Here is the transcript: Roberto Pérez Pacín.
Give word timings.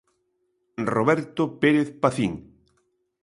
Roberto 0.93 1.43
Pérez 1.61 1.89
Pacín. 2.01 2.33